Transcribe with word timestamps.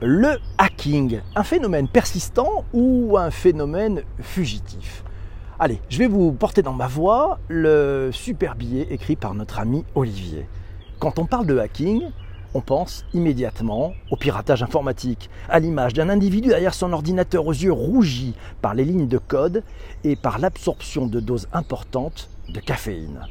Le 0.00 0.38
hacking, 0.58 1.22
un 1.34 1.42
phénomène 1.42 1.88
persistant 1.88 2.64
ou 2.72 3.16
un 3.18 3.32
phénomène 3.32 4.02
fugitif 4.20 5.02
Allez, 5.58 5.80
je 5.88 5.98
vais 5.98 6.06
vous 6.06 6.30
porter 6.30 6.62
dans 6.62 6.72
ma 6.72 6.86
voix 6.86 7.40
le 7.48 8.10
super 8.12 8.54
billet 8.54 8.86
écrit 8.90 9.16
par 9.16 9.34
notre 9.34 9.58
ami 9.58 9.84
Olivier. 9.96 10.46
Quand 11.00 11.18
on 11.18 11.26
parle 11.26 11.46
de 11.46 11.58
hacking, 11.58 12.04
on 12.54 12.60
pense 12.60 13.06
immédiatement 13.12 13.92
au 14.12 14.16
piratage 14.16 14.62
informatique, 14.62 15.30
à 15.48 15.58
l'image 15.58 15.94
d'un 15.94 16.10
individu 16.10 16.50
derrière 16.50 16.74
son 16.74 16.92
ordinateur 16.92 17.44
aux 17.48 17.52
yeux 17.52 17.72
rougis 17.72 18.36
par 18.62 18.74
les 18.74 18.84
lignes 18.84 19.08
de 19.08 19.18
code 19.18 19.64
et 20.04 20.14
par 20.14 20.38
l'absorption 20.38 21.08
de 21.08 21.18
doses 21.18 21.48
importantes 21.52 22.30
de 22.48 22.60
caféine. 22.60 23.26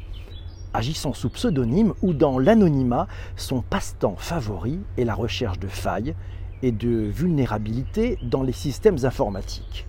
Agissant 0.74 1.14
sous 1.14 1.30
pseudonyme 1.30 1.94
ou 2.02 2.12
dans 2.12 2.38
l'anonymat, 2.38 3.06
son 3.36 3.62
passe-temps 3.62 4.16
favori 4.18 4.80
est 4.98 5.04
la 5.04 5.14
recherche 5.14 5.58
de 5.58 5.66
failles 5.66 6.14
et 6.62 6.72
de 6.72 6.88
vulnérabilité 6.88 8.18
dans 8.22 8.42
les 8.42 8.52
systèmes 8.52 8.98
informatiques. 9.04 9.86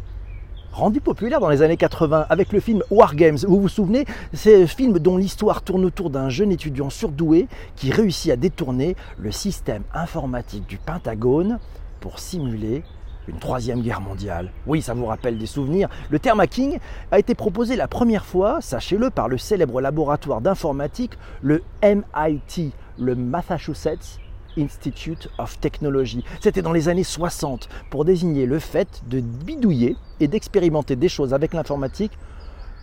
Rendu 0.72 1.02
populaire 1.02 1.40
dans 1.40 1.50
les 1.50 1.64
années 1.64 1.78
80 1.78 2.28
avec 2.30 2.54
le 2.54 2.60
film 2.60 2.84
War 2.92 3.16
Games, 3.16 3.38
vous 3.48 3.60
vous 3.60 3.70
souvenez, 3.70 4.06
c'est 4.34 4.64
un 4.64 4.68
film 4.68 5.00
dont 5.00 5.18
l'histoire 5.18 5.64
tourne 5.64 5.84
autour 5.84 6.10
d'un 6.12 6.30
jeune 6.30 6.52
étudiant 6.52 6.90
surdoué 6.90 7.48
qui 7.76 7.92
réussit 7.92 8.32
à 8.32 8.36
détourner 8.36 8.96
le 9.18 9.32
système 9.32 9.84
informatique 9.94 10.68
du 10.68 10.78
Pentagone 10.78 11.58
pour 12.00 12.20
simuler 12.20 12.84
une 13.28 13.40
troisième 13.40 13.82
guerre 13.82 14.02
mondiale. 14.02 14.52
Oui, 14.68 14.82
ça 14.82 14.94
vous 14.94 15.06
rappelle 15.06 15.38
des 15.38 15.46
souvenirs. 15.46 15.90
Le 16.10 16.20
terme 16.20 16.40
hacking 16.40 16.80
a 17.12 17.20
été 17.20 17.36
proposé 17.36 17.76
la 17.76 17.88
première 17.88 18.26
fois, 18.26 18.62
sachez-le, 18.62 19.10
par 19.10 19.28
le 19.28 19.38
célèbre 19.38 19.82
laboratoire 19.82 20.42
d'informatique, 20.42 21.14
le 21.42 21.64
MIT, 21.84 22.72
le 22.98 23.16
Massachusetts 23.16 24.20
Institute 24.60 25.30
of 25.38 25.60
Technology. 25.60 26.24
C'était 26.42 26.62
dans 26.62 26.74
les 26.74 26.90
années 26.90 27.04
60 27.04 27.70
pour 27.90 28.06
désigner 28.06 28.46
le 28.46 28.60
fait 28.60 29.02
de 29.08 29.22
bidouiller 29.22 29.96
et 30.20 30.28
d'expérimenter 30.28 30.96
des 30.96 31.10
choses 31.10 31.34
avec 31.34 31.54
l'informatique 31.54 32.18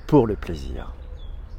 pour 0.07 0.27
le 0.27 0.37
plaisir. 0.37 0.95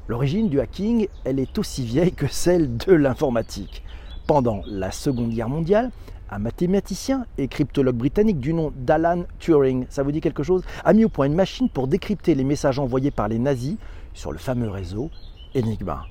L'origine 0.07 0.49
du 0.49 0.59
hacking, 0.59 1.07
elle 1.25 1.39
est 1.39 1.57
aussi 1.57 1.83
vieille 1.83 2.13
que 2.13 2.27
celle 2.27 2.77
de 2.77 2.93
l'informatique. 2.93 3.83
Pendant 4.25 4.61
la 4.65 4.91
Seconde 4.91 5.31
Guerre 5.31 5.49
mondiale, 5.49 5.91
un 6.29 6.39
mathématicien 6.39 7.25
et 7.37 7.47
cryptologue 7.47 7.95
britannique 7.95 8.39
du 8.39 8.53
nom 8.53 8.71
d'Alan 8.75 9.23
Turing, 9.39 9.85
ça 9.89 10.03
vous 10.03 10.11
dit 10.11 10.21
quelque 10.21 10.43
chose, 10.43 10.63
a 10.83 10.93
mis 10.93 11.05
au 11.05 11.09
point 11.09 11.27
une 11.27 11.35
machine 11.35 11.69
pour 11.69 11.87
décrypter 11.87 12.35
les 12.35 12.43
messages 12.43 12.79
envoyés 12.79 13.11
par 13.11 13.27
les 13.27 13.39
nazis 13.39 13.77
sur 14.13 14.31
le 14.31 14.37
fameux 14.37 14.69
réseau 14.69 15.09
Enigma. 15.55 16.03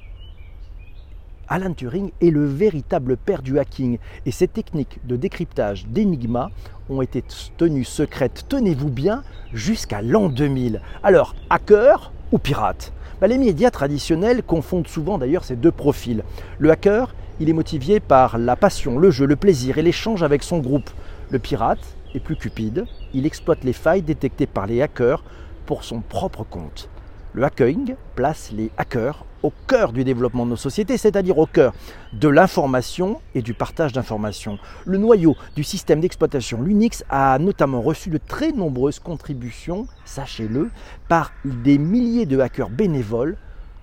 Alan 1.49 1.73
Turing 1.73 2.11
est 2.21 2.31
le 2.31 2.45
véritable 2.45 3.17
père 3.17 3.41
du 3.41 3.59
hacking 3.59 3.99
et 4.25 4.33
ces 4.33 4.49
techniques 4.49 4.99
de 5.05 5.15
décryptage 5.15 5.87
d'Enigma 5.87 6.51
ont 6.91 7.03
été 7.03 7.23
tenues 7.57 7.85
secrètes, 7.85 8.47
tenez-vous 8.49 8.91
bien, 8.91 9.23
jusqu'à 9.53 10.03
l'an 10.03 10.29
2000. 10.29 10.81
Alors, 11.05 11.37
hacker 11.49 12.13
ou 12.33 12.39
pirate? 12.39 12.93
Bah, 13.21 13.29
Les 13.29 13.39
médias 13.39 13.71
traditionnels 13.71 14.43
confondent 14.43 14.89
souvent 14.89 15.19
d'ailleurs 15.19 15.45
ces 15.45 15.55
deux 15.55 15.71
profils. 15.71 16.25
Le 16.59 16.71
hacker, 16.71 17.15
il 17.39 17.49
est 17.49 17.53
motivé 17.53 18.01
par 18.01 18.39
la 18.39 18.57
passion, 18.57 18.99
le 18.99 19.13
jeu, 19.13 19.27
le 19.27 19.37
plaisir 19.37 19.79
et 19.79 19.83
l'échange 19.83 20.25
avec 20.25 20.43
son 20.43 20.59
groupe. 20.59 20.91
Le 21.31 21.39
pirate 21.39 21.97
est 22.15 22.21
plus 22.21 22.37
cupide, 22.37 22.87
il 23.15 23.25
exploite 23.25 23.63
les 23.63 23.73
failles 23.73 24.03
détectées 24.03 24.47
par 24.47 24.67
les 24.67 24.83
hackers 24.83 25.23
pour 25.65 25.85
son 25.85 26.01
propre 26.01 26.45
compte. 26.45 26.89
Le 27.35 27.45
hacking 27.45 27.95
place 28.17 28.51
les 28.53 28.71
hackers 28.79 29.25
au 29.47 29.53
cœur 29.69 29.93
du 29.93 30.03
développement 30.03 30.45
de 30.45 30.51
nos 30.51 30.57
sociétés, 30.57 30.99
c'est-à-dire 30.99 31.39
au 31.39 31.47
cœur 31.47 31.73
de 32.13 32.29
l'information 32.29 33.21
et 33.37 33.43
du 33.43 33.55
partage 33.55 33.93
d'informations. 33.93 34.59
Le 34.85 34.99
noyau 34.99 35.37
du 35.55 35.63
système 35.63 36.01
d'exploitation 36.01 36.63
Linux 36.63 37.05
a 37.09 37.39
notamment 37.39 37.81
reçu 37.81 38.11
de 38.11 38.19
très 38.19 38.51
nombreuses 38.51 38.99
contributions, 38.99 39.87
sachez-le, 40.05 40.71
par 41.09 41.33
des 41.45 41.79
milliers 41.79 42.27
de 42.27 42.41
hackers 42.41 42.71
bénévoles, 42.71 43.37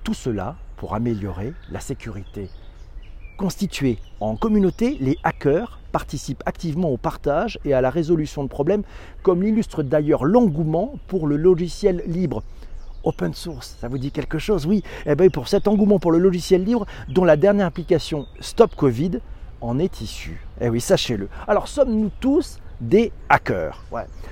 tout 0.04 0.14
cela 0.14 0.58
pour 0.76 0.96
améliorer 0.96 1.54
la 1.72 1.80
sécurité. 1.80 2.50
Constitués 3.38 3.98
en 4.20 4.36
communauté, 4.36 4.98
les 5.00 5.18
hackers 5.24 5.80
participent 5.94 6.44
activement 6.46 6.90
au 6.90 6.98
partage 6.98 7.58
et 7.64 7.74
à 7.74 7.80
la 7.80 7.90
résolution 7.90 8.44
de 8.44 8.50
problèmes, 8.50 8.84
comme 9.22 9.42
l'illustre 9.42 9.82
d'ailleurs 9.82 10.26
l'engouement 10.26 10.96
pour 11.08 11.26
le 11.26 11.38
logiciel 11.38 12.04
libre 12.06 12.44
open 13.04 13.34
source. 13.34 13.78
Ça 13.80 13.88
vous 13.88 13.98
dit 13.98 14.12
quelque 14.12 14.40
chose? 14.40 14.66
Oui. 14.66 14.84
Eh 15.06 15.16
bien, 15.16 15.30
pour 15.30 15.48
cet 15.48 15.68
engouement 15.68 16.00
pour 16.00 16.12
le 16.12 16.18
logiciel 16.18 16.64
libre, 16.64 16.86
dont 17.10 17.26
la 17.26 17.38
dernière 17.38 17.68
application 17.68 18.26
Stop 18.40 18.76
Covid 18.76 19.20
en 19.62 19.80
est 19.80 20.02
issue. 20.02 20.46
Eh 20.60 20.70
oui, 20.70 20.82
sachez-le. 20.82 21.30
Alors, 21.48 21.68
sommes-nous 21.68 22.12
tous 22.20 22.60
des 22.82 23.12
hackers? 23.30 23.84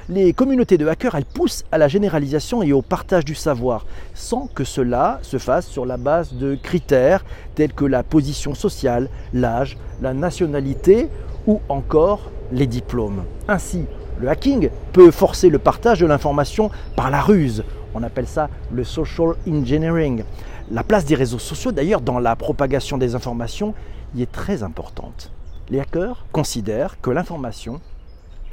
Les 0.09 0.33
communautés 0.33 0.77
de 0.77 0.87
hackers, 0.87 1.15
elles 1.15 1.25
poussent 1.25 1.63
à 1.71 1.77
la 1.77 1.87
généralisation 1.87 2.61
et 2.61 2.73
au 2.73 2.81
partage 2.81 3.23
du 3.23 3.35
savoir, 3.35 3.85
sans 4.13 4.47
que 4.47 4.65
cela 4.65 5.19
se 5.21 5.37
fasse 5.37 5.67
sur 5.67 5.85
la 5.85 5.95
base 5.97 6.33
de 6.33 6.55
critères 6.55 7.23
tels 7.55 7.71
que 7.71 7.85
la 7.85 8.03
position 8.03 8.53
sociale, 8.53 9.09
l'âge, 9.33 9.77
la 10.01 10.13
nationalité 10.13 11.07
ou 11.47 11.61
encore 11.69 12.29
les 12.51 12.67
diplômes. 12.67 13.23
Ainsi, 13.47 13.85
le 14.19 14.27
hacking 14.27 14.69
peut 14.91 15.11
forcer 15.11 15.49
le 15.49 15.57
partage 15.57 15.99
de 15.99 16.05
l'information 16.05 16.71
par 16.95 17.09
la 17.09 17.21
ruse 17.21 17.63
on 17.93 18.03
appelle 18.03 18.27
ça 18.27 18.49
le 18.71 18.83
social 18.83 19.35
engineering. 19.47 20.23
La 20.69 20.83
place 20.83 21.05
des 21.05 21.15
réseaux 21.15 21.39
sociaux, 21.39 21.71
d'ailleurs, 21.71 22.01
dans 22.01 22.19
la 22.19 22.35
propagation 22.35 22.97
des 22.97 23.15
informations, 23.15 23.73
y 24.15 24.21
est 24.21 24.31
très 24.31 24.63
importante. 24.63 25.31
Les 25.69 25.79
hackers 25.79 26.25
considèrent 26.31 26.99
que 27.01 27.11
l'information 27.11 27.81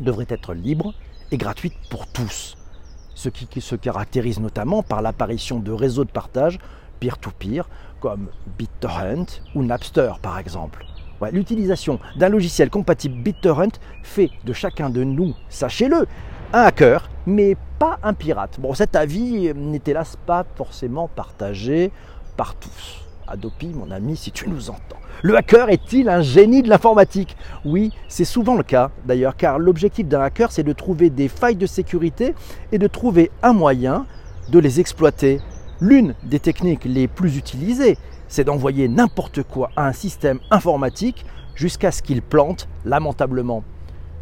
devrait 0.01 0.27
être 0.29 0.55
libre 0.55 0.95
et 1.31 1.37
gratuite 1.37 1.75
pour 1.91 2.07
tous, 2.07 2.57
ce 3.15 3.29
qui 3.29 3.61
se 3.61 3.75
caractérise 3.75 4.41
notamment 4.41 4.83
par 4.83 5.03
l'apparition 5.03 5.59
de 5.59 5.73
réseaux 5.73 6.05
de 6.05 6.11
partage 6.11 6.59
peer-to-peer 7.01 7.69
comme 8.01 8.29
BitTorrent 8.59 9.41
ou 9.55 9.63
Napster 9.63 10.13
par 10.23 10.39
exemple. 10.39 10.85
L'utilisation 11.33 11.99
d'un 12.17 12.29
logiciel 12.29 12.71
compatible 12.71 13.21
BitTorrent 13.23 13.77
fait 14.05 14.31
de 14.45 14.53
chacun 14.53 14.89
de 14.89 15.03
nous, 15.03 15.35
sachez-le, 15.49 16.07
un 16.53 16.61
hacker, 16.61 17.11
mais 17.27 17.57
pas 17.79 17.99
un 18.03 18.15
pirate. 18.15 18.59
Bon, 18.61 18.75
cet 18.75 18.97
avis 18.97 19.53
n'est 19.55 19.83
hélas 19.87 20.17
pas 20.27 20.45
forcément 20.57 21.09
partagé 21.09 21.93
par 22.37 22.55
tous. 22.55 23.05
Adopi, 23.27 23.69
mon 23.69 23.91
ami, 23.91 24.17
si 24.17 24.33
tu 24.33 24.49
nous 24.49 24.71
entends. 24.71 24.97
Le 25.23 25.37
hacker 25.37 25.69
est-il 25.69 26.09
un 26.09 26.23
génie 26.23 26.63
de 26.63 26.69
l'informatique? 26.69 27.37
Oui, 27.65 27.93
c'est 28.09 28.25
souvent 28.25 28.57
le 28.57 28.63
cas 28.63 28.91
d'ailleurs, 29.05 29.37
car 29.37 29.59
l'objectif 29.59 30.07
d'un 30.07 30.23
hacker, 30.23 30.51
c'est 30.51 30.63
de 30.63 30.73
trouver 30.73 31.11
des 31.11 31.29
failles 31.29 31.57
de 31.57 31.67
sécurité 31.67 32.35
et 32.73 32.79
de 32.79 32.87
trouver 32.87 33.31
un 33.43 33.53
moyen 33.53 34.07
de 34.49 34.59
les 34.59 34.81
exploiter. 34.81 35.41
L'une 35.81 36.15
des 36.23 36.41
techniques 36.41 36.85
les 36.85 37.07
plus 37.07 37.37
utilisées, 37.37 37.99
c'est 38.29 38.45
d'envoyer 38.45 38.89
n'importe 38.89 39.43
quoi 39.43 39.71
à 39.77 39.87
un 39.87 39.93
système 39.93 40.41
informatique 40.51 41.25
jusqu'à 41.55 41.93
ce 41.93 42.03
qu'il 42.03 42.23
plante 42.23 42.69
lamentablement. 42.85 43.63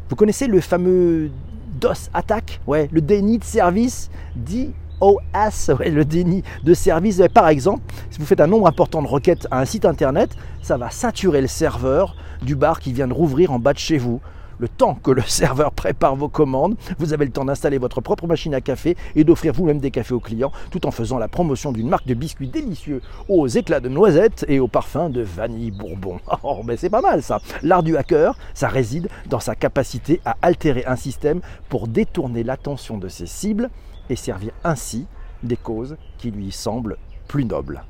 Vous 0.09 0.17
connaissez 0.17 0.47
le 0.47 0.61
fameux 0.61 1.31
DOS 1.77 2.11
attaque, 2.15 2.61
ouais, 2.67 2.89
le 2.93 3.01
déni 3.01 3.39
de 3.39 3.45
service, 3.45 4.11
DOS, 4.35 5.75
ouais, 5.79 5.91
le 5.91 6.05
déni 6.05 6.43
de 6.65 6.75
service. 6.75 7.23
Par 7.33 7.49
exemple, 7.49 7.83
si 8.11 8.19
vous 8.19 8.27
faites 8.27 8.41
un 8.41 8.47
nombre 8.47 8.67
important 8.67 9.03
de 9.03 9.09
requêtes 9.09 9.47
à 9.51 9.61
un 9.61 9.65
site 9.65 9.85
internet, 9.85 10.31
ça 10.63 10.77
va 10.77 10.91
saturer 10.91 11.41
le 11.41 11.47
serveur 11.47 12.17
du 12.43 12.57
bar 12.57 12.81
qui 12.81 12.93
vient 12.93 13.09
de 13.09 13.13
rouvrir 13.13 13.53
en 13.53 13.59
bas 13.59 13.73
de 13.73 13.79
chez 13.79 13.99
vous 13.99 14.21
le 14.59 14.69
temps 14.69 14.95
que 14.95 15.11
le 15.11 15.23
serveur 15.27 15.73
prépare 15.73 16.17
vos 16.17 16.29
commandes, 16.29 16.77
vous 16.99 17.13
avez 17.13 17.25
le 17.25 17.33
temps 17.33 17.45
d'installer 17.45 17.79
votre 17.79 18.01
propre 18.01 18.27
machine 18.27 18.55
à 18.55 18.61
café 18.61 18.97
et 19.15 19.25
d'offrir 19.25 19.53
vous-même 19.53 19.79
des 19.79 19.91
cafés 19.91 20.15
aux 20.15 20.21
clients, 20.21 20.53
tout 20.71 20.87
en 20.87 20.91
faisant 20.91 21.19
la 21.19 21.29
promotion 21.29 21.73
d'une 21.73 21.89
marque 21.89 22.07
de 22.07 22.15
biscuits 22.15 22.49
délicieux 22.49 23.03
aux 23.29 23.47
éclats 23.47 23.81
de 23.81 23.89
noisettes 23.89 24.45
et 24.49 24.61
au 24.61 24.69
parfum 24.69 25.11
de 25.11 25.23
vanille 25.23 25.71
bourbon. 25.71 26.21
Oh, 26.43 26.63
mais 26.65 26.77
c'est 26.77 26.91
pas 26.91 27.01
mal 27.01 27.23
ça. 27.23 27.41
L'art 27.63 27.83
du 27.83 27.97
hacker, 27.97 28.37
ça 28.55 28.69
réside 28.69 29.09
dans 29.29 29.41
sa 29.41 29.55
capacité 29.55 30.21
à 30.25 30.37
altérer 30.43 30.85
un 30.87 30.95
système 30.95 31.41
pour 31.69 31.89
détourner 31.89 32.45
l'attention 32.45 32.99
de 32.99 33.09
ses 33.09 33.27
cibles 33.27 33.71
et 34.11 34.17
servir 34.17 34.53
ainsi 34.63 35.07
des 35.43 35.57
causes 35.57 35.97
qui 36.19 36.31
lui 36.31 36.53
semblent 36.53 36.99
plus 37.27 37.45
nobles 37.45 37.83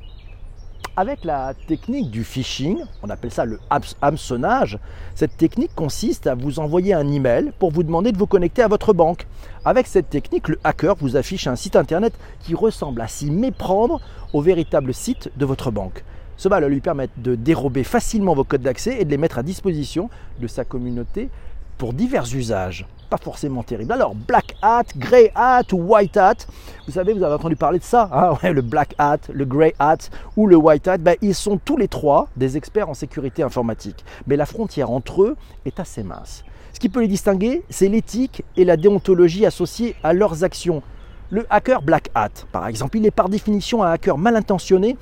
avec 0.97 1.25
la 1.25 1.53
technique 1.67 2.11
du 2.11 2.25
phishing, 2.25 2.79
on 3.03 3.11
appelle 3.11 3.31
ça 3.31 3.45
le 3.45 3.61
hameçonnage, 4.01 4.79
cette 5.15 5.37
technique 5.37 5.75
consiste 5.75 6.27
à 6.27 6.35
vous 6.35 6.59
envoyer 6.59 6.95
un 6.95 7.07
email 7.13 7.53
pour 7.59 7.71
vous 7.71 7.83
demander 7.83 8.13
de 8.13 8.17
vous 8.17 8.27
connecter 8.27 8.63
à 8.63 8.69
votre 8.69 8.95
banque. 8.95 9.27
Avec 9.67 9.87
cette 9.87 10.09
technique, 10.09 10.49
le 10.49 10.59
hacker 10.65 10.97
vous 10.97 11.17
affiche 11.17 11.47
un 11.47 11.57
site 11.57 11.77
internet 11.77 12.15
qui 12.41 12.55
ressemble 12.55 13.03
à 13.03 13.09
s'y 13.09 13.31
méprendre 13.31 14.01
au 14.33 14.41
véritable 14.41 14.95
site 14.95 15.31
de 15.37 15.45
votre 15.45 15.71
banque. 15.71 16.03
Cela 16.39 16.61
va 16.61 16.69
lui 16.69 16.81
permettre 16.81 17.13
de 17.19 17.35
dérober 17.35 17.85
facilement 17.85 18.35
vos 18.35 18.45
codes 18.45 18.63
d'accès 18.63 18.97
et 18.99 19.05
de 19.05 19.11
les 19.11 19.19
mettre 19.19 19.39
à 19.39 19.43
disposition 19.43 20.09
de 20.41 20.47
sa 20.47 20.65
communauté 20.65 21.29
pour 21.77 21.93
divers 21.93 22.35
usages 22.35 22.87
pas 23.07 23.17
forcément 23.17 23.63
terrible. 23.63 23.93
Alors, 23.93 24.15
black 24.15 24.57
hat, 24.63 24.85
grey 24.97 25.33
hat 25.35 25.73
ou 25.73 25.79
white 25.79 26.17
hat, 26.17 26.47
vous 26.87 26.93
savez, 26.93 27.13
vous 27.13 27.23
avez 27.23 27.35
entendu 27.35 27.57
parler 27.57 27.79
de 27.79 27.85
ça, 27.85 28.09
hein 28.13 28.37
le 28.53 28.63
black 28.63 28.95
hat, 28.99 29.19
le 29.33 29.45
grey 29.45 29.75
hat 29.79 30.11
ou 30.37 30.47
le 30.47 30.57
white 30.57 30.89
hat, 30.89 30.99
ben, 30.99 31.17
ils 31.23 31.35
sont 31.35 31.59
tous 31.59 31.77
les 31.77 31.89
trois 31.89 32.29
des 32.37 32.57
experts 32.57 32.89
en 32.89 32.95
sécurité 32.95 33.43
informatique. 33.43 34.05
Mais 34.27 34.37
la 34.37 34.47
frontière 34.47 34.91
entre 34.91 35.23
eux 35.23 35.37
est 35.65 35.81
assez 35.81 36.03
mince. 36.03 36.45
Ce 36.73 36.81
qui 36.81 36.89
peut 36.89 37.01
les 37.01 37.09
distinguer, 37.09 37.65
c'est 37.71 37.89
l'éthique 37.89 38.45
et 38.57 38.65
la 38.65 38.77
déontologie 38.77 39.47
associées 39.47 39.97
à 40.03 40.13
leurs 40.13 40.45
actions. 40.45 40.83
Le 41.31 41.47
hacker 41.51 41.83
Black 41.83 42.11
Hat, 42.15 42.45
par 42.53 42.67
exemple, 42.67 42.99
il 42.99 43.07
est 43.07 43.11
par 43.11 43.29
définition 43.29 43.83
un 43.83 43.91
hacker 43.91 44.19
mal 44.19 44.37
intentionné. 44.37 44.97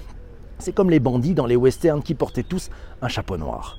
C'est 0.59 0.73
comme 0.73 0.89
les 0.89 1.00
bandits 1.00 1.35
dans 1.35 1.47
les 1.47 1.57
westerns 1.57 2.03
qui 2.03 2.15
portaient 2.15 2.45
tous 2.45 2.71
un 3.03 3.09
chapeau 3.09 3.37
noir. 3.37 3.79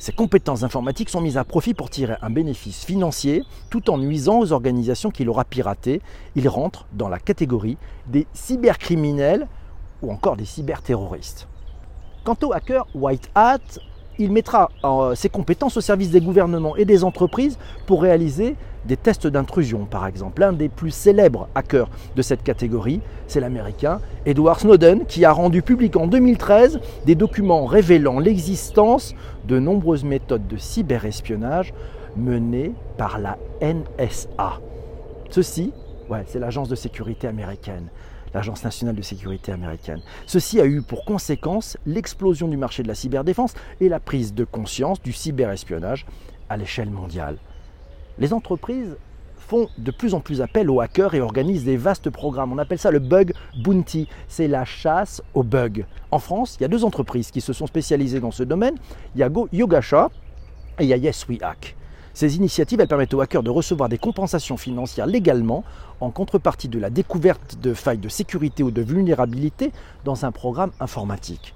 Ses 0.00 0.12
compétences 0.12 0.62
informatiques 0.62 1.10
sont 1.10 1.20
mises 1.20 1.36
à 1.36 1.44
profit 1.44 1.74
pour 1.74 1.90
tirer 1.90 2.14
un 2.22 2.30
bénéfice 2.30 2.86
financier 2.86 3.42
tout 3.68 3.90
en 3.90 3.98
nuisant 3.98 4.38
aux 4.38 4.50
organisations 4.50 5.10
qu'il 5.10 5.28
aura 5.28 5.44
piratées. 5.44 6.00
Il 6.36 6.48
rentre 6.48 6.86
dans 6.94 7.10
la 7.10 7.18
catégorie 7.18 7.76
des 8.06 8.26
cybercriminels 8.32 9.46
ou 10.00 10.10
encore 10.10 10.38
des 10.38 10.46
cyberterroristes. 10.46 11.48
Quant 12.24 12.38
au 12.42 12.54
hacker 12.54 12.86
White 12.94 13.30
Hat, 13.34 13.58
il 14.20 14.30
mettra 14.30 14.70
euh, 14.84 15.14
ses 15.14 15.30
compétences 15.30 15.76
au 15.76 15.80
service 15.80 16.10
des 16.10 16.20
gouvernements 16.20 16.76
et 16.76 16.84
des 16.84 17.04
entreprises 17.04 17.58
pour 17.86 18.02
réaliser 18.02 18.54
des 18.84 18.96
tests 18.96 19.26
d'intrusion, 19.26 19.86
par 19.90 20.06
exemple. 20.06 20.40
L'un 20.40 20.52
des 20.52 20.68
plus 20.68 20.90
célèbres 20.90 21.48
hackers 21.54 21.88
de 22.16 22.22
cette 22.22 22.42
catégorie, 22.42 23.00
c'est 23.26 23.40
l'américain 23.40 24.00
Edward 24.26 24.60
Snowden, 24.60 25.06
qui 25.06 25.24
a 25.24 25.32
rendu 25.32 25.62
public 25.62 25.96
en 25.96 26.06
2013 26.06 26.80
des 27.06 27.14
documents 27.14 27.64
révélant 27.64 28.18
l'existence 28.18 29.14
de 29.46 29.58
nombreuses 29.58 30.04
méthodes 30.04 30.46
de 30.46 30.56
cyberespionnage 30.56 31.72
menées 32.16 32.72
par 32.96 33.18
la 33.18 33.38
NSA. 33.62 34.60
Ceci, 35.30 35.72
c'est 36.26 36.40
l'agence 36.40 36.68
de 36.68 36.74
sécurité 36.74 37.26
américaine 37.26 37.86
l'Agence 38.34 38.64
nationale 38.64 38.94
de 38.94 39.02
sécurité 39.02 39.52
américaine. 39.52 40.00
Ceci 40.26 40.60
a 40.60 40.66
eu 40.66 40.82
pour 40.82 41.04
conséquence 41.04 41.76
l'explosion 41.86 42.48
du 42.48 42.56
marché 42.56 42.82
de 42.82 42.88
la 42.88 42.94
cyberdéfense 42.94 43.54
et 43.80 43.88
la 43.88 44.00
prise 44.00 44.34
de 44.34 44.44
conscience 44.44 45.02
du 45.02 45.12
cyberespionnage 45.12 46.06
à 46.48 46.56
l'échelle 46.56 46.90
mondiale. 46.90 47.38
Les 48.18 48.32
entreprises 48.32 48.96
font 49.38 49.68
de 49.78 49.90
plus 49.90 50.14
en 50.14 50.20
plus 50.20 50.42
appel 50.42 50.70
aux 50.70 50.80
hackers 50.80 51.14
et 51.14 51.20
organisent 51.20 51.64
des 51.64 51.76
vastes 51.76 52.10
programmes. 52.10 52.52
On 52.52 52.58
appelle 52.58 52.78
ça 52.78 52.90
le 52.90 53.00
bug 53.00 53.32
bounty, 53.56 54.06
c'est 54.28 54.46
la 54.46 54.64
chasse 54.64 55.22
aux 55.34 55.42
bugs. 55.42 55.84
En 56.12 56.18
France, 56.18 56.56
il 56.58 56.62
y 56.62 56.64
a 56.64 56.68
deux 56.68 56.84
entreprises 56.84 57.30
qui 57.30 57.40
se 57.40 57.52
sont 57.52 57.66
spécialisées 57.66 58.20
dans 58.20 58.30
ce 58.30 58.44
domaine. 58.44 58.76
Il 59.16 59.20
y 59.20 59.24
a 59.24 59.30
Yogasha 59.52 60.10
et 60.78 60.84
il 60.84 60.88
y 60.88 60.92
a 60.92 60.96
Yes 60.96 61.26
We 61.28 61.38
Hack. 61.42 61.74
Ces 62.20 62.36
initiatives 62.36 62.86
permettent 62.86 63.14
aux 63.14 63.22
hackers 63.22 63.42
de 63.42 63.48
recevoir 63.48 63.88
des 63.88 63.96
compensations 63.96 64.58
financières 64.58 65.06
légalement 65.06 65.64
en 66.00 66.10
contrepartie 66.10 66.68
de 66.68 66.78
la 66.78 66.90
découverte 66.90 67.56
de 67.62 67.72
failles 67.72 67.96
de 67.96 68.10
sécurité 68.10 68.62
ou 68.62 68.70
de 68.70 68.82
vulnérabilité 68.82 69.72
dans 70.04 70.26
un 70.26 70.30
programme 70.30 70.70
informatique. 70.80 71.54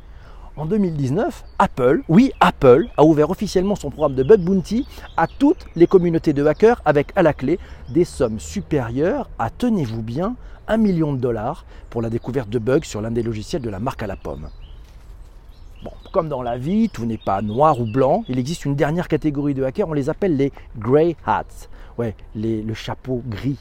En 0.56 0.64
2019, 0.64 1.44
Apple, 1.58 2.00
oui 2.08 2.32
Apple, 2.40 2.86
a 2.96 3.04
ouvert 3.04 3.28
officiellement 3.28 3.76
son 3.76 3.90
programme 3.90 4.14
de 4.14 4.22
Bug 4.22 4.40
Bounty 4.40 4.86
à 5.18 5.26
toutes 5.26 5.66
les 5.76 5.86
communautés 5.86 6.32
de 6.32 6.42
hackers 6.46 6.80
avec 6.86 7.12
à 7.14 7.22
la 7.22 7.34
clé 7.34 7.58
des 7.90 8.06
sommes 8.06 8.40
supérieures 8.40 9.28
à, 9.38 9.50
tenez-vous 9.50 10.00
bien, 10.00 10.34
1 10.68 10.78
million 10.78 11.12
de 11.12 11.18
dollars 11.18 11.66
pour 11.90 12.00
la 12.00 12.08
découverte 12.08 12.48
de 12.48 12.58
bugs 12.58 12.84
sur 12.84 13.02
l'un 13.02 13.10
des 13.10 13.22
logiciels 13.22 13.60
de 13.60 13.68
la 13.68 13.80
marque 13.80 14.02
à 14.02 14.06
la 14.06 14.16
pomme. 14.16 14.48
Comme 16.12 16.28
dans 16.28 16.42
la 16.42 16.58
vie, 16.58 16.88
tout 16.88 17.06
n'est 17.06 17.18
pas 17.18 17.42
noir 17.42 17.80
ou 17.80 17.86
blanc. 17.86 18.24
Il 18.28 18.38
existe 18.38 18.64
une 18.64 18.76
dernière 18.76 19.08
catégorie 19.08 19.54
de 19.54 19.64
hackers, 19.64 19.88
on 19.88 19.94
les 19.94 20.08
appelle 20.10 20.36
les 20.36 20.52
grey 20.78 21.16
hats. 21.26 21.44
Ouais, 21.98 22.14
le 22.34 22.74
chapeau 22.74 23.22
gris. 23.26 23.58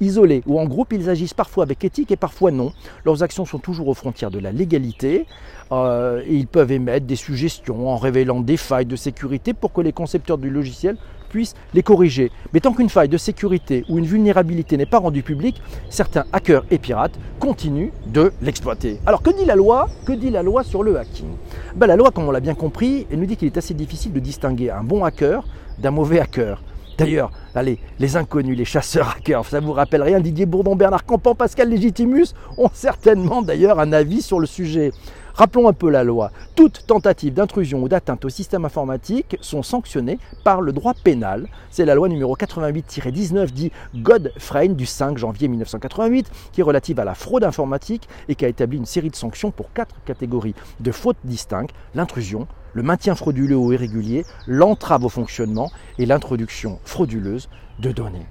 Isolés 0.00 0.42
ou 0.46 0.58
en 0.58 0.64
groupe, 0.64 0.92
ils 0.92 1.10
agissent 1.10 1.34
parfois 1.34 1.64
avec 1.64 1.84
éthique 1.84 2.10
et 2.10 2.16
parfois 2.16 2.50
non. 2.50 2.72
Leurs 3.04 3.22
actions 3.22 3.44
sont 3.44 3.58
toujours 3.58 3.88
aux 3.88 3.94
frontières 3.94 4.30
de 4.30 4.38
la 4.38 4.50
légalité 4.52 5.26
euh, 5.70 6.22
ils 6.26 6.46
peuvent 6.46 6.72
émettre 6.72 7.06
des 7.06 7.16
suggestions 7.16 7.88
en 7.88 7.96
révélant 7.96 8.40
des 8.40 8.56
failles 8.56 8.86
de 8.86 8.96
sécurité 8.96 9.52
pour 9.52 9.72
que 9.72 9.80
les 9.80 9.92
concepteurs 9.92 10.38
du 10.38 10.48
logiciel 10.50 10.96
puissent 11.28 11.54
les 11.74 11.82
corriger. 11.82 12.30
Mais 12.52 12.60
tant 12.60 12.72
qu'une 12.72 12.88
faille 12.88 13.08
de 13.08 13.18
sécurité 13.18 13.84
ou 13.88 13.98
une 13.98 14.06
vulnérabilité 14.06 14.76
n'est 14.76 14.86
pas 14.86 14.98
rendue 14.98 15.22
publique, 15.22 15.60
certains 15.90 16.24
hackers 16.32 16.64
et 16.70 16.78
pirates 16.78 17.18
continuent 17.38 17.90
de 18.06 18.32
l'exploiter. 18.42 18.98
Alors 19.06 19.22
que 19.22 19.30
dit 19.30 19.44
la 19.44 19.56
loi 19.56 19.88
Que 20.06 20.12
dit 20.12 20.30
la 20.30 20.42
loi 20.42 20.64
sur 20.64 20.82
le 20.82 20.98
hacking? 20.98 21.28
Ben, 21.76 21.86
La 21.86 21.96
loi, 21.96 22.10
comme 22.10 22.24
on 22.24 22.30
l'a 22.30 22.40
bien 22.40 22.54
compris, 22.54 23.06
elle 23.10 23.20
nous 23.20 23.26
dit 23.26 23.36
qu'il 23.36 23.46
est 23.46 23.56
assez 23.56 23.74
difficile 23.74 24.12
de 24.12 24.20
distinguer 24.20 24.70
un 24.70 24.82
bon 24.82 25.04
hacker 25.04 25.44
d'un 25.78 25.90
mauvais 25.90 26.20
hacker. 26.20 26.62
D'ailleurs, 26.98 27.30
allez, 27.54 27.78
les 28.00 28.16
inconnus, 28.16 28.58
les 28.58 28.64
chasseurs 28.64 29.14
hackers, 29.16 29.44
ça 29.44 29.60
vous 29.60 29.72
rappelle 29.72 30.02
rien 30.02 30.18
Didier 30.18 30.46
Bourdon, 30.46 30.74
Bernard 30.74 31.04
Campan, 31.04 31.36
Pascal 31.36 31.68
Légitimus 31.68 32.34
ont 32.56 32.70
certainement 32.72 33.40
d'ailleurs 33.40 33.78
un 33.78 33.92
avis 33.92 34.20
sur 34.20 34.40
le 34.40 34.46
sujet. 34.46 34.90
Rappelons 35.38 35.68
un 35.68 35.72
peu 35.72 35.88
la 35.88 36.02
loi. 36.02 36.32
Toute 36.56 36.84
tentative 36.88 37.32
d'intrusion 37.32 37.80
ou 37.80 37.88
d'atteinte 37.88 38.24
au 38.24 38.28
système 38.28 38.64
informatique 38.64 39.36
sont 39.40 39.62
sanctionnées 39.62 40.18
par 40.42 40.60
le 40.60 40.72
droit 40.72 40.94
pénal. 40.94 41.46
C'est 41.70 41.84
la 41.84 41.94
loi 41.94 42.08
numéro 42.08 42.34
88-19 42.36 43.52
dit 43.52 43.70
Godfrey 43.94 44.66
du 44.66 44.84
5 44.84 45.16
janvier 45.16 45.46
1988 45.46 46.28
qui 46.50 46.60
est 46.60 46.64
relative 46.64 46.98
à 46.98 47.04
la 47.04 47.14
fraude 47.14 47.44
informatique 47.44 48.08
et 48.26 48.34
qui 48.34 48.46
a 48.46 48.48
établi 48.48 48.78
une 48.78 48.84
série 48.84 49.10
de 49.10 49.14
sanctions 49.14 49.52
pour 49.52 49.72
quatre 49.72 49.94
catégories 50.04 50.56
de 50.80 50.90
fautes 50.90 51.18
distinctes 51.22 51.72
l'intrusion, 51.94 52.48
le 52.72 52.82
maintien 52.82 53.14
frauduleux 53.14 53.56
ou 53.56 53.72
irrégulier, 53.72 54.24
l'entrave 54.48 55.04
au 55.04 55.08
fonctionnement 55.08 55.70
et 55.98 56.06
l'introduction 56.06 56.80
frauduleuse 56.84 57.48
de 57.78 57.92
données. 57.92 58.26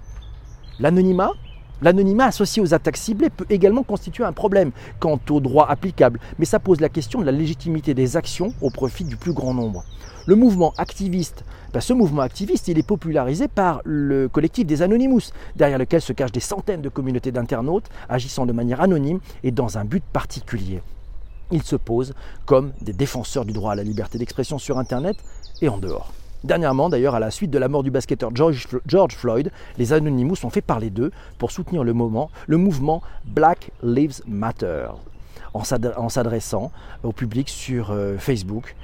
L'anonymat 0.82 1.32
L'anonymat 1.82 2.26
associé 2.26 2.62
aux 2.62 2.74
attaques 2.74 2.98
ciblées 2.98 3.30
peut 3.30 3.46
également 3.50 3.84
constituer 3.84 4.24
un 4.24 4.34
problème 4.34 4.72
quant 5.00 5.20
au 5.30 5.40
droit 5.40 5.68
applicable, 5.68 6.20
mais 6.40 6.46
ça 6.46 6.60
pose 6.60 6.80
la 6.80 6.90
question 6.90 7.20
de 7.20 7.26
la 7.26 7.32
légitimité 7.32 7.94
des 7.94 8.18
actions 8.18 8.54
au 8.62 8.70
profit 8.70 9.04
du 9.04 9.16
plus 9.16 9.34
grand 9.34 9.54
nombre. 9.54 9.84
Le 10.26 10.36
mouvement 10.36 10.74
activiste, 10.78 11.46
ben, 11.74 11.80
ce 11.80 11.94
mouvement 11.94 12.22
activiste, 12.22 12.68
il 12.68 12.78
est 12.80 12.84
popularisé 12.84 13.48
par 13.48 13.82
le 13.86 14.28
collectif 14.28 14.66
des 14.66 14.82
Anonymous, 14.82 15.32
derrière 15.56 15.78
lequel 15.78 16.02
se 16.02 16.14
cachent 16.14 16.32
des 16.32 16.40
centaines 16.40 16.82
de 16.82 16.90
communautés 16.90 17.32
d'internautes 17.32 17.90
agissant 18.10 18.46
de 18.46 18.54
manière 18.54 18.82
anonyme 18.82 19.20
et 19.44 19.52
dans 19.52 19.78
un 19.78 19.86
but 19.86 20.04
particulier. 20.12 20.82
Ils 21.52 21.64
se 21.64 21.76
posent 21.76 22.14
comme 22.46 22.74
des 22.82 22.94
défenseurs 22.94 23.46
du 23.46 23.54
droit 23.54 23.72
à 23.72 23.76
la 23.76 23.84
liberté 23.84 24.18
d'expression 24.18 24.58
sur 24.58 24.80
Internet 24.80 25.18
et 25.62 25.70
en 25.70 25.78
dehors. 25.78 26.12
Dernièrement, 26.48 26.88
d'ailleurs, 26.88 27.14
à 27.14 27.20
la 27.20 27.30
suite 27.30 27.52
de 27.52 27.58
la 27.58 27.68
mort 27.68 27.84
du 27.84 27.92
basketteur 27.92 28.32
George, 28.34 29.16
Floyd, 29.18 29.52
les 29.78 29.92
Anonymous 29.92 30.38
ont 30.46 30.50
fait 30.50 30.62
parler 30.62 30.90
d'eux 30.90 31.12
pour 31.38 31.52
soutenir 31.52 31.84
le, 31.84 31.94
le 32.48 32.58
mouvement 32.58 33.02
Black 33.26 33.72
Lives 33.84 34.22
Matter 34.26 34.88
en 35.54 36.10
s'adressant 36.10 36.72
au 37.04 37.12
public 37.12 37.50
sur 37.50 37.92
euh, 37.92 38.18
Facebook 38.18 38.76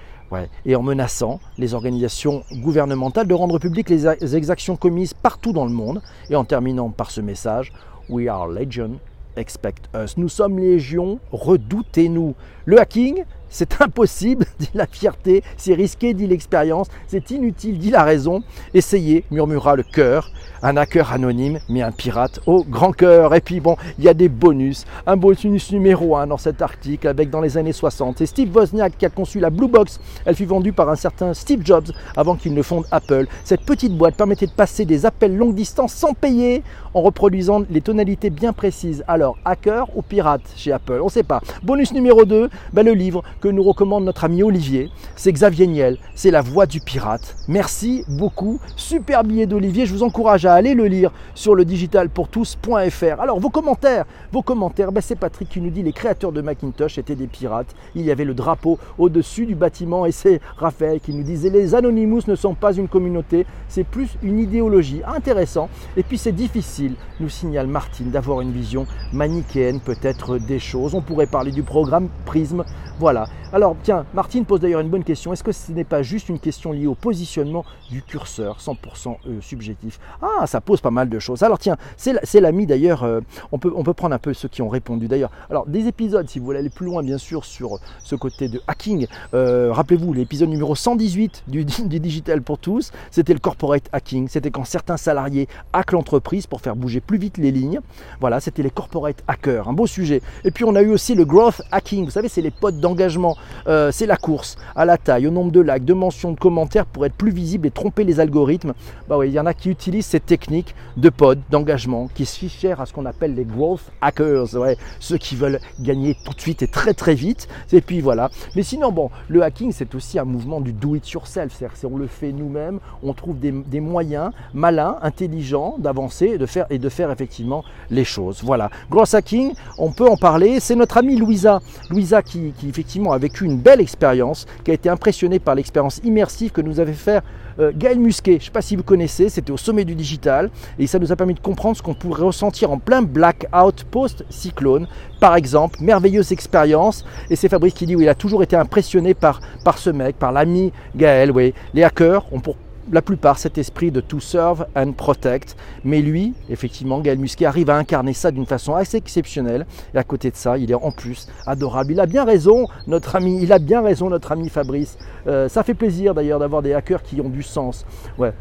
et 0.66 0.76
en 0.76 0.82
menaçant 0.82 1.40
les 1.58 1.74
organisations 1.74 2.44
gouvernementales 2.52 3.28
de 3.28 3.34
rendre 3.34 3.60
publiques 3.60 3.90
les 3.90 4.36
exactions 4.36 4.76
commises 4.76 5.14
partout 5.14 5.54
dans 5.54 5.66
le 5.66 5.72
monde 5.72 6.02
et 6.30 6.36
en 6.36 6.44
terminant 6.44 6.90
par 6.90 7.12
ce 7.12 7.22
message 7.22 7.72
We 8.10 8.28
are 8.28 8.48
Legion, 8.48 9.00
expect 9.38 9.90
us. 9.96 10.18
Nous 10.18 10.30
sommes 10.30 10.60
légion, 10.60 11.20
redoutez-nous. 11.32 12.36
Le 12.66 12.80
hacking, 12.80 13.24
c'est 13.54 13.82
impossible, 13.82 14.46
dit 14.60 14.70
la 14.74 14.88
fierté, 14.88 15.44
c'est 15.58 15.76
risqué, 15.76 16.14
dit 16.14 16.28
l'expérience, 16.28 16.88
c'est 17.08 17.32
inutile, 17.32 17.78
dit 17.78 17.92
la 17.92 18.04
raison. 18.04 18.44
Essayez, 18.74 19.24
murmura 19.32 19.76
le 19.76 19.84
cœur, 19.84 20.32
un 20.64 20.76
hacker 20.76 21.14
anonyme, 21.14 21.60
mais 21.70 21.84
un 21.84 21.92
pirate 21.92 22.40
au 22.48 22.64
grand 22.64 22.92
cœur. 22.92 23.36
Et 23.36 23.42
puis 23.42 23.60
bon, 23.60 23.78
il 24.00 24.06
y 24.06 24.10
a 24.10 24.14
des 24.14 24.28
bonus. 24.28 24.86
Un 25.06 25.18
bonus 25.18 25.72
numéro 25.72 26.18
1 26.18 26.28
dans 26.28 26.38
cet 26.38 26.62
article 26.62 27.08
avec 27.08 27.30
dans 27.30 27.42
les 27.42 27.58
années 27.58 27.74
60. 27.74 28.18
C'est 28.18 28.26
Steve 28.26 28.54
Wozniak 28.56 28.98
qui 28.98 29.06
a 29.06 29.10
conçu 29.10 29.40
la 29.40 29.52
Blue 29.52 29.68
Box. 29.68 30.00
Elle 30.26 30.36
fut 30.36 30.46
vendue 30.46 30.74
par 30.74 30.90
un 30.90 30.96
certain 30.96 31.34
Steve 31.34 31.62
Jobs 31.64 31.92
avant 32.18 32.36
qu'il 32.36 32.56
ne 32.56 32.62
fonde 32.64 32.86
Apple. 32.92 33.28
Cette 33.44 33.62
petite 33.62 33.96
boîte 33.96 34.16
permettait 34.16 34.48
de 34.48 34.52
passer 34.52 34.86
des 34.86 35.06
appels 35.06 35.38
longue 35.38 35.54
distance 35.54 35.94
sans 35.94 36.14
payer 36.14 36.64
en 36.96 37.02
reproduisant 37.02 37.64
les 37.70 37.82
tonalités 37.82 38.30
bien 38.30 38.54
précises. 38.54 39.04
Alors, 39.08 39.38
hacker 39.46 39.96
ou 39.96 40.02
pirate 40.02 40.42
chez 40.56 40.72
Apple 40.72 41.00
On 41.02 41.06
ne 41.06 41.12
sait 41.12 41.24
pas. 41.24 41.42
Bonus 41.62 41.94
numéro 41.94 42.26
2, 42.26 42.50
ben, 42.72 42.86
le 42.86 42.94
livre 42.94 43.24
que 43.44 43.50
nous 43.50 43.62
recommande 43.62 44.06
notre 44.06 44.24
ami 44.24 44.42
Olivier. 44.42 44.90
C'est 45.18 45.34
Xavier 45.34 45.68
Niel, 45.68 45.98
c'est 46.16 46.32
La 46.32 46.40
Voix 46.40 46.66
du 46.66 46.80
Pirate. 46.80 47.36
Merci 47.50 48.06
beaucoup. 48.08 48.62
Super 48.78 49.26
billet 49.26 49.48
d'Olivier. 49.48 49.86
Je 49.86 49.94
vous 49.94 50.04
encourage 50.04 50.46
à 50.46 50.54
allez 50.54 50.74
le 50.74 50.86
lire 50.86 51.12
sur 51.36 51.54
le 51.54 51.66
digitalpourtous.fr. 51.66 53.20
Alors 53.20 53.42
vos 53.42 53.50
commentaires, 53.50 54.06
vos 54.32 54.44
commentaires, 54.44 54.94
ben, 54.94 55.02
c'est 55.02 55.18
Patrick 55.18 55.50
qui 55.50 55.60
nous 55.60 55.72
dit 55.72 55.84
les 55.84 55.92
créateurs 55.92 56.32
de 56.32 56.40
Macintosh 56.40 56.98
étaient 56.98 57.16
des 57.16 57.28
pirates. 57.28 57.76
Il 57.96 58.06
y 58.06 58.12
avait 58.12 58.24
le 58.24 58.34
drapeau 58.34 58.80
au-dessus 58.98 59.46
du 59.46 59.56
bâtiment 59.56 60.06
et 60.06 60.14
c'est 60.14 60.40
Raphaël 60.56 61.02
qui 61.02 61.14
nous 61.14 61.24
disait 61.24 61.50
les 61.50 61.76
Anonymous 61.76 62.22
ne 62.28 62.36
sont 62.36 62.54
pas 62.54 62.74
une 62.74 62.88
communauté, 62.88 63.46
c'est 63.68 63.84
plus 63.84 64.12
une 64.24 64.40
idéologie. 64.40 65.02
Intéressant. 65.06 65.68
Et 65.98 66.04
puis 66.04 66.18
c'est 66.18 66.32
difficile, 66.32 66.96
nous 67.20 67.28
signale 67.28 67.68
Martine, 67.68 68.10
d'avoir 68.10 68.40
une 68.40 68.54
vision 68.54 68.88
manichéenne 69.12 69.82
peut-être 69.82 70.38
des 70.38 70.60
choses. 70.60 70.96
On 70.96 71.02
pourrait 71.02 71.28
parler 71.28 71.52
du 71.52 71.64
programme 71.64 72.08
Prisme. 72.26 72.64
Voilà, 73.00 73.26
Alors 73.54 73.76
tiens, 73.84 74.04
Martine 74.16 74.46
pose 74.46 74.62
d'ailleurs 74.62 74.80
une 74.80 74.90
bonne 74.90 75.04
question. 75.04 75.32
Est-ce 75.32 75.44
que 75.44 75.52
ce 75.52 75.72
n'est 75.72 75.84
pas 75.84 76.02
juste 76.02 76.28
une 76.28 76.40
question 76.40 76.72
liée 76.72 76.88
au 76.88 76.96
positionnement 76.96 77.64
du 77.92 78.02
curseur, 78.02 78.58
100% 78.60 79.18
euh, 79.28 79.42
subjectif? 79.42 80.00
Ah, 80.24 80.48
ça 80.48 80.60
pose 80.60 80.82
pas 80.82 80.90
mal 80.90 81.08
de 81.08 81.20
choses. 81.20 81.44
Alors 81.44 81.60
tiens, 81.60 81.78
c'est 81.96 82.42
l'ami 82.42 82.66
d'ailleurs, 82.66 83.04
euh, 83.04 83.22
on, 83.52 83.60
peut, 83.60 83.94
prendre 83.94 84.16
un 84.16 84.18
peu 84.18 84.34
ceux 84.34 84.48
qui 84.48 84.64
ont 84.64 84.70
répondu 84.70 85.08
d'ailleurs. 85.08 85.30
Alors 85.52 85.68
des 85.68 85.86
épisodes, 85.86 86.28
si 86.28 86.40
vous 86.40 86.46
voulez 86.46 86.58
aller 86.58 86.72
plus 86.72 86.88
loin 86.88 87.04
bien 87.04 87.20
sûr 87.20 87.46
sur 87.46 87.78
ce 88.04 88.16
côté 88.16 88.48
de 88.48 88.60
hacking, 88.66 89.06
euh, 89.36 89.72
rappelez-vous 89.72 90.14
l'épisode 90.14 90.50
numéro 90.50 90.74
118 90.74 91.44
du, 91.48 91.64
du 91.86 92.00
Digital 92.00 92.42
pour 92.42 92.58
tous, 92.58 92.92
c'était 93.12 93.34
le 93.34 93.40
corporate 93.40 93.88
hacking. 93.94 94.30
C'était 94.30 94.50
quand 94.50 94.66
certains 94.66 94.98
salariés 94.98 95.48
hackent 95.74 95.92
l'entreprise 95.92 96.48
pour 96.48 96.60
faire 96.60 96.76
bouger 96.76 97.02
plus 97.02 97.20
vite 97.20 97.38
les 97.38 97.52
lignes. 97.52 97.82
Voilà, 98.20 98.40
c'était 98.40 98.64
les 98.64 98.72
corporate 98.72 99.24
hackers, 99.28 99.70
un 99.70 99.74
beau 99.74 99.86
sujet. 99.86 100.24
Et 100.44 100.50
puis 100.50 100.64
on 100.64 100.74
a 100.74 100.82
eu 100.82 100.90
aussi 100.90 101.14
le 101.14 101.24
growth 101.24 101.62
hacking. 101.72 102.06
Vous 102.06 102.12
savez, 102.12 102.30
c'est 102.30 102.42
les 102.42 102.50
potes 102.50 102.80
d'engagement. 102.80 103.23
Euh, 103.68 103.92
c'est 103.92 104.06
la 104.06 104.18
course 104.18 104.58
à 104.76 104.86
la 104.86 104.98
taille, 104.98 105.28
au 105.28 105.32
nombre 105.32 105.52
de 105.52 105.62
likes, 105.62 105.86
de 105.86 105.94
mentions, 105.94 106.32
de 106.32 106.40
commentaires 106.40 106.86
pour 106.86 107.06
être 107.06 107.16
plus 107.16 107.32
visible 107.32 107.68
et 107.68 107.72
tromper 107.72 108.04
les 108.04 108.20
algorithmes. 108.20 108.74
Bah 109.08 109.18
oui, 109.18 109.30
il 109.30 109.34
y 109.34 109.40
en 109.40 109.46
a 109.46 109.54
qui 109.54 109.70
utilisent 109.70 110.06
ces 110.06 110.20
techniques 110.20 110.76
de 110.98 111.10
pod, 111.10 111.40
d'engagement, 111.50 112.10
qui 112.14 112.26
se 112.26 112.38
fichent 112.38 112.66
à 112.66 112.86
ce 112.86 112.94
qu'on 112.94 113.06
appelle 113.06 113.36
les 113.36 113.46
growth 113.46 113.82
hackers. 114.02 114.56
Ouais, 114.56 114.78
ceux 115.00 115.18
qui 115.18 115.36
veulent 115.36 115.60
gagner 115.80 116.16
tout 116.26 116.34
de 116.34 116.42
suite 116.42 116.62
et 116.62 116.68
très 116.68 116.94
très 116.94 117.16
vite. 117.16 117.48
Et 117.72 117.82
puis 117.82 118.02
voilà. 118.02 118.30
Mais 118.56 118.64
sinon, 118.64 118.92
bon, 118.92 119.10
le 119.28 119.42
hacking, 119.44 119.72
c'est 119.72 119.94
aussi 119.96 120.20
un 120.20 120.26
mouvement 120.26 120.62
du 120.62 120.74
do 120.74 120.96
it 120.96 121.10
yourself. 121.12 121.54
C'est-à-dire 121.58 121.90
on 121.92 121.98
le 121.98 122.08
fait 122.08 122.32
nous-mêmes, 122.32 122.80
on 123.02 123.14
trouve 123.14 123.40
des, 123.40 123.52
des 123.52 123.80
moyens 123.80 124.32
malins, 124.54 124.98
intelligents 125.02 125.76
d'avancer 125.78 126.26
et 126.28 126.38
de 126.38 126.46
faire 126.46 126.66
et 126.70 126.80
de 126.80 126.90
faire 126.90 127.12
effectivement 127.12 127.64
les 127.90 128.04
choses. 128.04 128.42
Voilà. 128.44 128.70
Growth 128.90 129.14
hacking, 129.14 129.54
on 129.78 129.92
peut 129.92 130.08
en 130.08 130.18
parler. 130.18 130.60
C'est 130.60 130.76
notre 130.76 130.98
amie 130.98 131.18
Louisa. 131.18 131.62
Louisa 131.90 132.22
qui, 132.22 132.54
effectivement 132.68 133.03
a 133.12 133.18
vécu 133.18 133.46
une 133.46 133.58
belle 133.58 133.82
expérience, 133.82 134.46
qui 134.64 134.72
a 134.72 134.74
été 134.74 134.90
impressionnée 134.90 135.40
par 135.40 135.56
l'expérience 135.56 136.00
immersive 136.04 136.52
que 136.52 136.62
nous 136.62 136.80
avait 136.80 136.94
fait 136.94 137.22
euh, 137.60 137.72
Gaël 137.76 138.00
Musquet. 138.00 138.34
Je 138.34 138.38
ne 138.38 138.44
sais 138.44 138.52
pas 138.52 138.62
si 138.62 138.76
vous 138.76 138.84
connaissez, 138.84 139.30
c'était 139.30 139.52
au 139.52 139.58
sommet 139.58 139.86
du 139.86 139.96
digital 139.96 140.50
et 140.80 140.88
ça 140.88 141.00
nous 141.00 141.12
a 141.12 141.16
permis 141.16 141.34
de 141.34 141.40
comprendre 141.40 141.78
ce 141.78 141.82
qu'on 141.82 141.94
pourrait 141.94 142.24
ressentir 142.24 142.72
en 142.72 142.80
plein 142.80 143.02
blackout 143.02 143.84
post-cyclone. 143.92 144.88
Par 145.20 145.36
exemple, 145.36 145.80
merveilleuse 145.82 146.32
expérience. 146.32 147.06
Et 147.30 147.36
c'est 147.36 147.50
Fabrice 147.50 147.74
qui 147.74 147.86
dit 147.86 147.96
oui, 147.96 148.04
il 148.04 148.10
a 148.10 148.16
toujours 148.16 148.44
été 148.44 148.56
impressionné 148.56 149.14
par, 149.14 149.42
par 149.64 149.78
ce 149.78 149.90
mec, 149.90 150.18
par 150.18 150.32
l'ami 150.32 150.72
Gaël. 150.96 151.32
Oui. 151.32 151.54
Les 151.74 151.84
hackers 151.84 152.26
ont 152.34 152.40
pour 152.40 152.56
la 152.92 153.02
plupart 153.02 153.38
cet 153.38 153.58
esprit 153.58 153.92
de 153.92 154.02
to 154.02 154.20
serve 154.20 154.66
and 154.76 154.94
protect. 154.94 155.56
Mais 155.84 156.02
lui, 156.02 156.34
effectivement, 156.50 157.00
Gaël 157.00 157.20
Musquet 157.20 157.46
arrive 157.46 157.70
à 157.70 157.78
incarner 157.78 158.14
ça 158.14 158.32
d'une 158.32 158.46
façon 158.46 158.76
assez 158.76 158.98
exceptionnelle. 158.98 159.66
Et 159.94 159.98
à 159.98 160.04
côté 160.04 160.32
de 160.32 160.36
ça, 160.36 160.58
il 160.58 160.72
est 160.72 160.76
en 160.76 160.92
plus 160.92 161.28
adorable. 161.46 161.94
Il 161.94 162.00
a 162.00 162.06
bien 162.06 162.24
raison, 162.24 162.68
notre 162.88 163.16
ami. 163.16 163.40
Il 163.42 163.54
a 163.54 163.60
bien 163.60 163.82
raison, 163.82 164.10
notre 164.10 164.32
ami 164.32 164.50
Fabrice. 164.50 164.98
Euh, 165.28 165.48
ça 165.50 165.64
fait 165.64 165.74
plaisir 165.74 166.14
d'ailleurs 166.14 166.40
d'avoir 166.40 166.62
des 166.62 166.74
hackers 166.74 167.04
qui 167.04 167.22
ont 167.22 167.30
du 167.30 167.44
sens. 167.44 167.86
Ouais, 168.18 168.34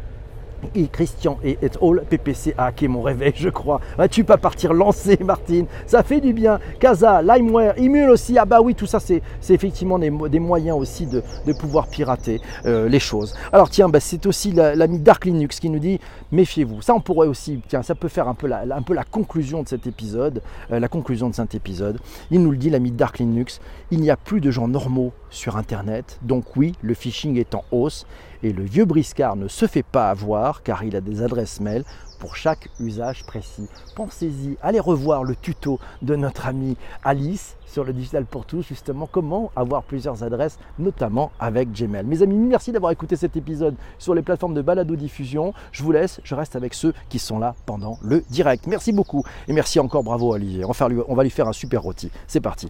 et 0.75 0.87
Christian 0.87 1.37
et 1.43 1.57
et 1.61 1.69
all 1.81 2.03
PPC 2.09 2.53
a 2.57 2.65
hacké 2.65 2.87
mon 2.87 3.01
réveil, 3.01 3.33
je 3.35 3.49
crois. 3.49 3.79
tu 4.09 4.23
pas 4.23 4.37
partir 4.37 4.73
lancer, 4.73 5.17
Martine? 5.23 5.65
Ça 5.85 6.03
fait 6.03 6.19
du 6.19 6.33
bien. 6.33 6.59
Casa, 6.79 7.21
LimeWare, 7.21 7.77
Imul 7.77 8.09
aussi. 8.09 8.37
Ah 8.37 8.45
bah 8.45 8.61
oui, 8.61 8.75
tout 8.75 8.85
ça, 8.85 8.99
c'est 8.99 9.21
effectivement 9.49 9.99
des, 9.99 10.09
moyens 10.39 10.77
aussi 10.77 11.05
de, 11.05 11.21
pouvoir 11.53 11.87
pirater 11.87 12.41
euh, 12.65 12.89
les 12.89 12.99
choses. 12.99 13.35
Alors 13.51 13.69
tiens, 13.69 13.89
bah, 13.89 13.99
c'est 13.99 14.25
aussi 14.25 14.51
l'ami 14.51 14.99
Dark 14.99 15.25
Linux 15.25 15.59
qui 15.59 15.69
nous 15.69 15.79
dit 15.79 15.99
méfiez-vous. 16.31 16.81
Ça, 16.81 16.93
on 16.93 16.99
pourrait 16.99 17.27
aussi, 17.27 17.61
tiens, 17.67 17.83
ça 17.83 17.95
peut 17.95 18.07
faire 18.07 18.27
un 18.27 18.33
peu 18.33 18.47
la, 18.47 18.63
un 18.75 18.81
peu 18.81 18.93
la 18.93 19.03
conclusion 19.03 19.63
de 19.63 19.67
cet 19.67 19.87
épisode, 19.87 20.41
euh, 20.71 20.79
la 20.79 20.87
conclusion 20.87 21.29
de 21.29 21.35
cet 21.35 21.55
épisode. 21.55 21.99
Il 22.31 22.41
nous 22.41 22.51
le 22.51 22.57
dit, 22.57 22.69
l'ami 22.69 22.91
Dark 22.91 23.19
Linux, 23.19 23.61
il 23.91 24.01
n'y 24.01 24.09
a 24.09 24.17
plus 24.17 24.41
de 24.41 24.51
gens 24.51 24.67
normaux 24.67 25.13
sur 25.29 25.57
Internet. 25.57 26.19
Donc 26.21 26.55
oui, 26.55 26.73
le 26.81 26.93
phishing 26.93 27.37
est 27.37 27.55
en 27.55 27.63
hausse 27.71 28.05
et 28.43 28.53
le 28.53 28.63
vieux 28.63 28.85
briscard 28.85 29.35
ne 29.35 29.47
se 29.47 29.65
fait 29.65 29.83
pas 29.83 30.09
avoir 30.09 30.61
car 30.63 30.83
il 30.83 30.95
a 30.95 31.01
des 31.01 31.23
adresses 31.23 31.59
mail 31.59 31.83
pour 32.19 32.35
chaque 32.35 32.69
usage 32.79 33.25
précis. 33.25 33.67
Pensez-y, 33.95 34.57
allez 34.61 34.79
revoir 34.79 35.23
le 35.23 35.35
tuto 35.35 35.79
de 36.01 36.15
notre 36.15 36.47
amie 36.47 36.77
Alice 37.03 37.57
sur 37.65 37.83
le 37.83 37.91
digital 37.91 38.25
pour 38.25 38.45
tous, 38.45 38.61
justement 38.61 39.09
comment 39.11 39.51
avoir 39.55 39.83
plusieurs 39.83 40.23
adresses, 40.23 40.59
notamment 40.77 41.31
avec 41.39 41.71
Gmail. 41.71 42.05
Mes 42.05 42.21
amis, 42.21 42.37
merci 42.37 42.71
d'avoir 42.71 42.91
écouté 42.91 43.15
cet 43.15 43.35
épisode 43.35 43.75
sur 43.97 44.13
les 44.13 44.21
plateformes 44.21 44.53
de 44.53 44.61
balado 44.61 44.95
diffusion. 44.95 45.53
Je 45.71 45.83
vous 45.83 45.91
laisse, 45.91 46.21
je 46.23 46.35
reste 46.35 46.55
avec 46.55 46.75
ceux 46.75 46.93
qui 47.09 47.19
sont 47.19 47.39
là 47.39 47.55
pendant 47.65 47.97
le 48.03 48.23
direct. 48.29 48.67
Merci 48.67 48.93
beaucoup 48.93 49.23
et 49.47 49.53
merci 49.53 49.79
encore, 49.79 50.03
bravo 50.03 50.33
Olivier. 50.33 50.65
On 50.65 51.15
va 51.15 51.23
lui 51.23 51.29
faire 51.29 51.47
un 51.47 51.53
super 51.53 51.81
rôti. 51.81 52.11
C'est 52.27 52.41
parti. 52.41 52.69